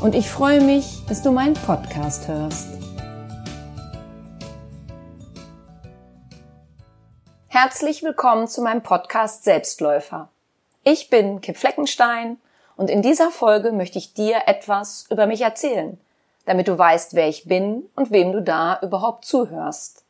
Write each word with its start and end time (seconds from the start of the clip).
und 0.00 0.14
ich 0.14 0.30
freue 0.30 0.60
mich, 0.60 1.04
dass 1.08 1.22
du 1.22 1.30
meinen 1.30 1.54
Podcast 1.54 2.26
hörst. 2.26 2.68
Herzlich 7.48 8.02
willkommen 8.02 8.48
zu 8.48 8.62
meinem 8.62 8.82
Podcast 8.82 9.44
Selbstläufer. 9.44 10.28
Ich 10.84 11.10
bin 11.10 11.40
Kim 11.40 11.54
Fleckenstein 11.54 12.38
und 12.76 12.88
in 12.88 13.02
dieser 13.02 13.30
Folge 13.30 13.72
möchte 13.72 13.98
ich 13.98 14.14
dir 14.14 14.42
etwas 14.46 15.06
über 15.10 15.26
mich 15.26 15.42
erzählen, 15.42 16.00
damit 16.46 16.68
du 16.68 16.78
weißt, 16.78 17.14
wer 17.14 17.28
ich 17.28 17.44
bin 17.44 17.90
und 17.96 18.10
wem 18.10 18.32
du 18.32 18.40
da 18.40 18.78
überhaupt 18.80 19.26
zuhörst. 19.26 20.04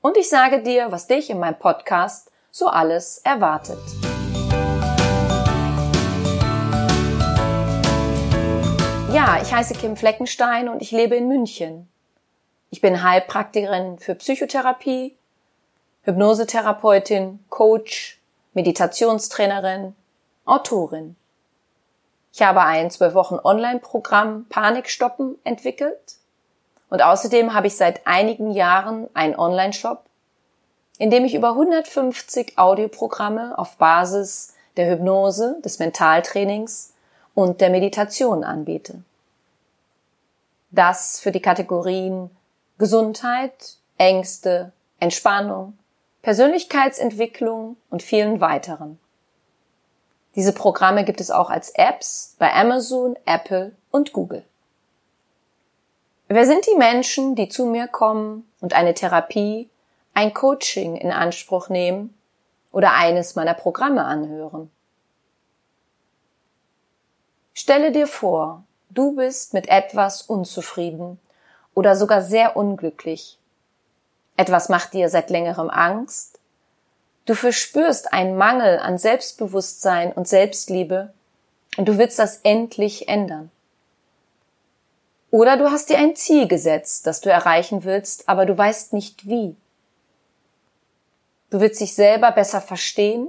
Und 0.00 0.16
ich 0.16 0.28
sage 0.28 0.62
dir, 0.62 0.92
was 0.92 1.08
dich 1.08 1.30
in 1.30 1.40
meinem 1.40 1.58
Podcast 1.58 2.30
so 2.52 2.68
alles 2.68 3.18
erwartet. 3.24 3.78
Ja, 9.28 9.42
ich 9.42 9.52
heiße 9.52 9.74
Kim 9.74 9.94
Fleckenstein 9.94 10.70
und 10.70 10.80
ich 10.80 10.90
lebe 10.90 11.14
in 11.14 11.28
München. 11.28 11.86
Ich 12.70 12.80
bin 12.80 13.02
Heilpraktikerin 13.02 13.98
für 13.98 14.14
Psychotherapie, 14.14 15.14
Hypnosetherapeutin, 16.04 17.38
Coach, 17.50 18.18
Meditationstrainerin, 18.54 19.94
Autorin. 20.46 21.14
Ich 22.32 22.40
habe 22.40 22.62
ein 22.62 22.90
zwölf 22.90 23.12
Wochen 23.12 23.38
Online-Programm 23.44 24.46
Panikstoppen 24.48 25.36
entwickelt 25.44 26.16
und 26.88 27.02
außerdem 27.02 27.52
habe 27.52 27.66
ich 27.66 27.76
seit 27.76 28.06
einigen 28.06 28.50
Jahren 28.50 29.10
einen 29.12 29.38
Online-Shop, 29.38 30.04
in 30.96 31.10
dem 31.10 31.26
ich 31.26 31.34
über 31.34 31.50
150 31.50 32.56
Audioprogramme 32.56 33.58
auf 33.58 33.76
Basis 33.76 34.54
der 34.78 34.90
Hypnose, 34.90 35.60
des 35.62 35.78
Mentaltrainings 35.78 36.94
und 37.34 37.60
der 37.60 37.68
Meditation 37.68 38.42
anbiete. 38.42 39.02
Das 40.70 41.20
für 41.20 41.32
die 41.32 41.42
Kategorien 41.42 42.30
Gesundheit, 42.78 43.78
Ängste, 43.96 44.72
Entspannung, 45.00 45.78
Persönlichkeitsentwicklung 46.22 47.76
und 47.90 48.02
vielen 48.02 48.40
weiteren. 48.40 48.98
Diese 50.36 50.52
Programme 50.52 51.04
gibt 51.04 51.20
es 51.20 51.30
auch 51.30 51.50
als 51.50 51.70
Apps 51.70 52.36
bei 52.38 52.52
Amazon, 52.52 53.16
Apple 53.24 53.74
und 53.90 54.12
Google. 54.12 54.44
Wer 56.28 56.46
sind 56.46 56.66
die 56.66 56.76
Menschen, 56.76 57.34
die 57.34 57.48
zu 57.48 57.64
mir 57.64 57.88
kommen 57.88 58.48
und 58.60 58.74
eine 58.74 58.94
Therapie, 58.94 59.70
ein 60.12 60.34
Coaching 60.34 60.96
in 60.96 61.10
Anspruch 61.10 61.70
nehmen 61.70 62.14
oder 62.70 62.92
eines 62.92 63.34
meiner 63.34 63.54
Programme 63.54 64.04
anhören? 64.04 64.70
Stelle 67.54 67.90
dir 67.90 68.06
vor, 68.06 68.62
du 68.90 69.16
bist 69.16 69.54
mit 69.54 69.68
etwas 69.68 70.22
unzufrieden 70.22 71.18
oder 71.74 71.96
sogar 71.96 72.22
sehr 72.22 72.56
unglücklich. 72.56 73.38
Etwas 74.36 74.68
macht 74.68 74.94
dir 74.94 75.08
seit 75.08 75.30
längerem 75.30 75.70
Angst 75.70 76.38
Du 77.28 77.34
verspürst 77.34 78.14
einen 78.14 78.38
Mangel 78.38 78.78
an 78.78 78.96
Selbstbewusstsein 78.96 80.14
und 80.14 80.26
Selbstliebe 80.26 81.12
und 81.76 81.86
du 81.86 81.98
willst 81.98 82.18
das 82.18 82.38
endlich 82.38 83.06
ändern. 83.06 83.50
Oder 85.30 85.58
du 85.58 85.70
hast 85.70 85.90
dir 85.90 85.98
ein 85.98 86.16
Ziel 86.16 86.48
gesetzt, 86.48 87.06
das 87.06 87.20
du 87.20 87.30
erreichen 87.30 87.84
willst, 87.84 88.30
aber 88.30 88.46
du 88.46 88.56
weißt 88.56 88.94
nicht 88.94 89.28
wie. 89.28 89.54
Du 91.50 91.60
willst 91.60 91.82
dich 91.82 91.94
selber 91.94 92.32
besser 92.32 92.62
verstehen 92.62 93.28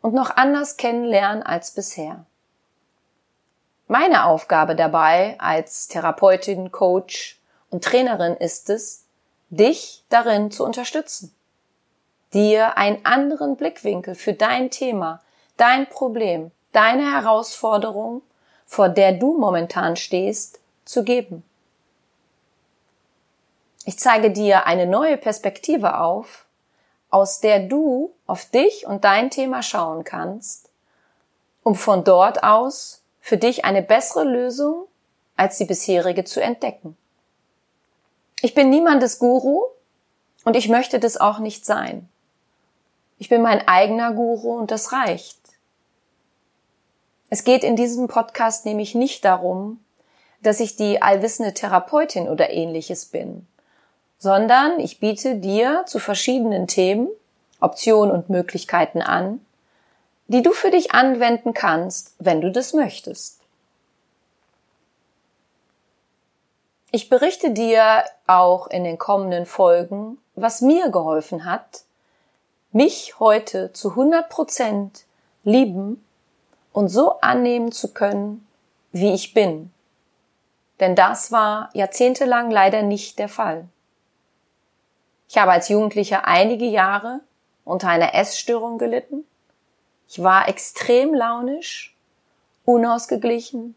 und 0.00 0.14
noch 0.14 0.36
anders 0.36 0.76
kennenlernen 0.76 1.42
als 1.42 1.72
bisher. 1.72 2.24
Meine 3.88 4.26
Aufgabe 4.26 4.76
dabei 4.76 5.34
als 5.38 5.88
Therapeutin, 5.88 6.70
Coach 6.70 7.40
und 7.70 7.82
Trainerin 7.82 8.36
ist 8.36 8.70
es, 8.70 9.04
dich 9.50 10.04
darin 10.08 10.50
zu 10.50 10.64
unterstützen 10.64 11.34
dir 12.32 12.76
einen 12.76 13.04
anderen 13.04 13.56
Blickwinkel 13.56 14.14
für 14.14 14.32
dein 14.32 14.70
Thema, 14.70 15.22
dein 15.56 15.88
Problem, 15.88 16.50
deine 16.72 17.12
Herausforderung, 17.12 18.22
vor 18.66 18.88
der 18.88 19.12
du 19.12 19.38
momentan 19.38 19.96
stehst, 19.96 20.60
zu 20.84 21.04
geben. 21.04 21.42
Ich 23.84 23.98
zeige 23.98 24.30
dir 24.30 24.66
eine 24.66 24.86
neue 24.86 25.16
Perspektive 25.16 25.98
auf, 26.00 26.46
aus 27.10 27.40
der 27.40 27.60
du 27.60 28.12
auf 28.26 28.44
dich 28.44 28.86
und 28.86 29.04
dein 29.04 29.30
Thema 29.30 29.62
schauen 29.62 30.04
kannst, 30.04 30.68
um 31.62 31.74
von 31.74 32.04
dort 32.04 32.42
aus 32.42 32.97
für 33.28 33.36
dich 33.36 33.66
eine 33.66 33.82
bessere 33.82 34.24
Lösung 34.24 34.86
als 35.36 35.58
die 35.58 35.66
bisherige 35.66 36.24
zu 36.24 36.40
entdecken. 36.40 36.96
Ich 38.40 38.54
bin 38.54 38.70
niemandes 38.70 39.18
Guru 39.18 39.64
und 40.46 40.56
ich 40.56 40.70
möchte 40.70 40.98
das 40.98 41.18
auch 41.18 41.38
nicht 41.38 41.66
sein. 41.66 42.08
Ich 43.18 43.28
bin 43.28 43.42
mein 43.42 43.68
eigener 43.68 44.14
Guru 44.14 44.56
und 44.56 44.70
das 44.70 44.92
reicht. 44.92 45.36
Es 47.28 47.44
geht 47.44 47.64
in 47.64 47.76
diesem 47.76 48.08
Podcast 48.08 48.64
nämlich 48.64 48.94
nicht 48.94 49.26
darum, 49.26 49.78
dass 50.42 50.58
ich 50.58 50.76
die 50.76 51.02
allwissende 51.02 51.52
Therapeutin 51.52 52.30
oder 52.30 52.48
ähnliches 52.48 53.04
bin, 53.04 53.46
sondern 54.16 54.80
ich 54.80 55.00
biete 55.00 55.36
dir 55.36 55.84
zu 55.86 55.98
verschiedenen 55.98 56.66
Themen 56.66 57.08
Optionen 57.60 58.10
und 58.10 58.30
Möglichkeiten 58.30 59.02
an, 59.02 59.44
die 60.28 60.42
du 60.42 60.52
für 60.52 60.70
dich 60.70 60.92
anwenden 60.92 61.54
kannst, 61.54 62.14
wenn 62.18 62.40
du 62.40 62.52
das 62.52 62.74
möchtest. 62.74 63.40
Ich 66.90 67.10
berichte 67.10 67.50
dir 67.50 68.04
auch 68.26 68.66
in 68.68 68.84
den 68.84 68.98
kommenden 68.98 69.44
Folgen, 69.44 70.18
was 70.36 70.60
mir 70.60 70.90
geholfen 70.90 71.44
hat, 71.44 71.84
mich 72.72 73.18
heute 73.18 73.72
zu 73.72 73.90
100 73.90 74.28
Prozent 74.28 75.04
lieben 75.44 76.04
und 76.72 76.88
so 76.88 77.20
annehmen 77.20 77.72
zu 77.72 77.92
können, 77.92 78.46
wie 78.92 79.12
ich 79.12 79.34
bin. 79.34 79.72
Denn 80.80 80.94
das 80.94 81.32
war 81.32 81.70
jahrzehntelang 81.74 82.50
leider 82.50 82.82
nicht 82.82 83.18
der 83.18 83.28
Fall. 83.28 83.68
Ich 85.28 85.36
habe 85.36 85.52
als 85.52 85.68
Jugendlicher 85.68 86.26
einige 86.26 86.64
Jahre 86.64 87.20
unter 87.64 87.88
einer 87.88 88.14
Essstörung 88.14 88.78
gelitten. 88.78 89.26
Ich 90.08 90.22
war 90.22 90.48
extrem 90.48 91.14
launisch, 91.14 91.94
unausgeglichen 92.64 93.74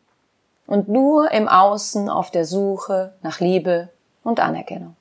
und 0.65 0.87
nur 0.87 1.31
im 1.31 1.47
Außen 1.47 2.09
auf 2.09 2.31
der 2.31 2.45
Suche 2.45 3.13
nach 3.21 3.39
Liebe 3.39 3.89
und 4.23 4.39
Anerkennung. 4.39 4.95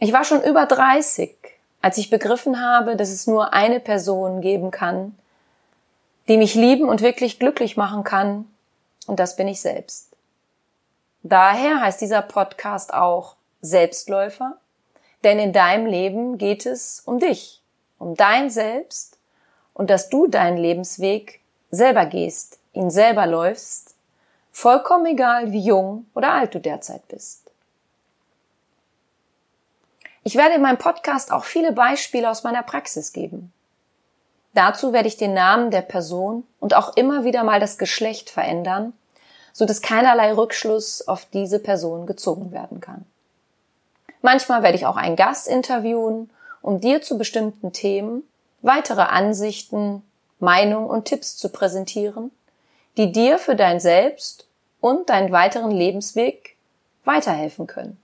Ich 0.00 0.12
war 0.12 0.24
schon 0.24 0.42
über 0.42 0.66
30, 0.66 1.36
als 1.80 1.98
ich 1.98 2.10
begriffen 2.10 2.60
habe, 2.60 2.94
dass 2.94 3.08
es 3.08 3.26
nur 3.26 3.52
eine 3.52 3.80
Person 3.80 4.40
geben 4.40 4.70
kann, 4.70 5.16
die 6.28 6.36
mich 6.36 6.54
lieben 6.54 6.88
und 6.88 7.00
wirklich 7.00 7.38
glücklich 7.38 7.76
machen 7.76 8.04
kann, 8.04 8.44
und 9.06 9.18
das 9.18 9.36
bin 9.36 9.48
ich 9.48 9.62
selbst. 9.62 10.14
Daher 11.22 11.80
heißt 11.80 12.00
dieser 12.00 12.20
Podcast 12.20 12.92
auch 12.92 13.36
Selbstläufer, 13.62 14.58
denn 15.24 15.38
in 15.38 15.52
deinem 15.52 15.86
Leben 15.86 16.36
geht 16.36 16.66
es 16.66 17.00
um 17.00 17.18
dich, 17.18 17.62
um 17.98 18.14
dein 18.14 18.50
Selbst 18.50 19.18
und 19.74 19.90
dass 19.90 20.08
du 20.08 20.26
deinen 20.26 20.56
Lebensweg 20.56 21.40
selber 21.70 22.06
gehst, 22.06 22.58
ihn 22.72 22.90
selber 22.90 23.26
läufst, 23.26 23.94
vollkommen 24.52 25.06
egal, 25.06 25.52
wie 25.52 25.60
jung 25.60 26.06
oder 26.14 26.32
alt 26.32 26.54
du 26.54 26.60
derzeit 26.60 27.06
bist. 27.08 27.50
Ich 30.24 30.36
werde 30.36 30.56
in 30.56 30.62
meinem 30.62 30.78
Podcast 30.78 31.32
auch 31.32 31.44
viele 31.44 31.72
Beispiele 31.72 32.28
aus 32.28 32.42
meiner 32.42 32.62
Praxis 32.62 33.12
geben. 33.12 33.52
Dazu 34.54 34.92
werde 34.92 35.08
ich 35.08 35.16
den 35.16 35.34
Namen 35.34 35.70
der 35.70 35.82
Person 35.82 36.44
und 36.58 36.74
auch 36.74 36.96
immer 36.96 37.24
wieder 37.24 37.44
mal 37.44 37.60
das 37.60 37.78
Geschlecht 37.78 38.28
verändern, 38.28 38.92
so 39.52 39.64
dass 39.64 39.82
keinerlei 39.82 40.32
Rückschluss 40.32 41.06
auf 41.06 41.24
diese 41.26 41.58
Person 41.58 42.06
gezogen 42.06 42.52
werden 42.52 42.80
kann. 42.80 43.06
Manchmal 44.20 44.62
werde 44.62 44.76
ich 44.76 44.86
auch 44.86 44.96
einen 44.96 45.16
Gast 45.16 45.46
interviewen, 45.46 46.30
um 46.68 46.82
dir 46.82 47.00
zu 47.00 47.16
bestimmten 47.16 47.72
Themen 47.72 48.24
weitere 48.60 49.00
Ansichten, 49.00 50.02
Meinungen 50.38 50.90
und 50.90 51.06
Tipps 51.06 51.34
zu 51.34 51.48
präsentieren, 51.48 52.30
die 52.98 53.10
dir 53.10 53.38
für 53.38 53.56
dein 53.56 53.80
Selbst 53.80 54.46
und 54.82 55.08
deinen 55.08 55.32
weiteren 55.32 55.70
Lebensweg 55.70 56.58
weiterhelfen 57.06 57.66
können. 57.66 57.96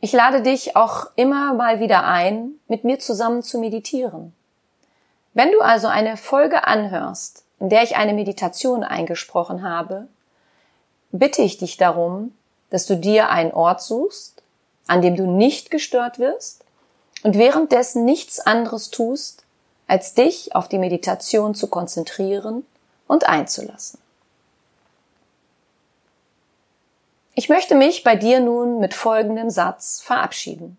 Ich 0.00 0.12
lade 0.12 0.40
dich 0.40 0.76
auch 0.76 1.10
immer 1.14 1.52
mal 1.52 1.78
wieder 1.78 2.06
ein, 2.06 2.52
mit 2.68 2.84
mir 2.84 2.98
zusammen 3.00 3.42
zu 3.42 3.58
meditieren. 3.58 4.32
Wenn 5.34 5.52
du 5.52 5.60
also 5.60 5.88
eine 5.88 6.16
Folge 6.16 6.66
anhörst, 6.66 7.44
in 7.60 7.68
der 7.68 7.82
ich 7.82 7.96
eine 7.96 8.14
Meditation 8.14 8.82
eingesprochen 8.82 9.62
habe, 9.62 10.08
bitte 11.12 11.42
ich 11.42 11.58
dich 11.58 11.76
darum, 11.76 12.32
dass 12.70 12.86
du 12.86 12.96
dir 12.96 13.28
einen 13.28 13.52
Ort 13.52 13.82
suchst, 13.82 14.35
an 14.86 15.02
dem 15.02 15.16
du 15.16 15.26
nicht 15.26 15.70
gestört 15.70 16.18
wirst 16.18 16.64
und 17.22 17.36
währenddessen 17.36 18.04
nichts 18.04 18.40
anderes 18.40 18.90
tust, 18.90 19.44
als 19.86 20.14
dich 20.14 20.54
auf 20.54 20.68
die 20.68 20.78
Meditation 20.78 21.54
zu 21.54 21.68
konzentrieren 21.68 22.66
und 23.06 23.28
einzulassen. 23.28 24.00
Ich 27.34 27.48
möchte 27.48 27.74
mich 27.74 28.02
bei 28.02 28.16
dir 28.16 28.40
nun 28.40 28.80
mit 28.80 28.94
folgendem 28.94 29.50
Satz 29.50 30.00
verabschieden. 30.00 30.78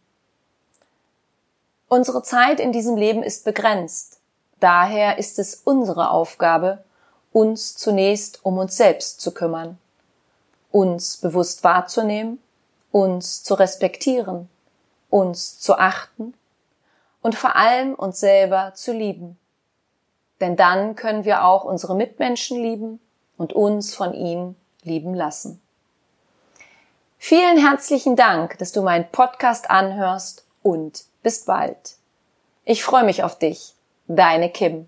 Unsere 1.88 2.24
Zeit 2.24 2.59
in 2.59 2.71
diesem 2.71 2.98
Leben 2.98 3.24
ist 3.24 3.45
begrenzt. 3.45 4.19
Daher 4.59 5.19
ist 5.19 5.39
es 5.39 5.62
unsere 5.63 6.09
Aufgabe, 6.09 6.83
uns 7.31 7.75
zunächst 7.75 8.44
um 8.44 8.57
uns 8.57 8.75
selbst 8.75 9.21
zu 9.21 9.31
kümmern, 9.33 9.77
uns 10.71 11.18
bewusst 11.18 11.63
wahrzunehmen, 11.63 12.42
uns 12.92 13.44
zu 13.44 13.54
respektieren, 13.54 14.50
uns 15.10 15.60
zu 15.60 15.78
achten 15.78 16.34
und 17.22 17.36
vor 17.36 17.56
allem 17.56 17.94
uns 17.94 18.19
selber 18.19 18.74
zu 18.74 18.94
lieben. 18.94 19.38
Denn 20.39 20.56
dann 20.56 20.95
können 20.95 21.25
wir 21.25 21.45
auch 21.45 21.63
unsere 21.63 21.95
Mitmenschen 21.95 22.62
lieben 22.62 23.00
und 23.38 23.54
uns 23.54 23.95
von 23.95 24.13
ihnen 24.13 24.56
lieben 24.84 25.13
lassen. 25.13 25.62
Vielen 27.18 27.57
herzlichen 27.57 28.16
Dank, 28.16 28.57
dass 28.60 28.72
du 28.72 28.81
meinen 28.81 29.10
Podcast 29.12 29.69
anhörst 29.69 30.45
und 30.62 31.06
bis 31.24 31.45
bald. 31.45 31.95
Ich 32.63 32.83
freue 32.83 33.04
mich 33.04 33.24
auf 33.24 33.38
dich. 33.40 33.74
Deine 34.07 34.50
Kim. 34.50 34.88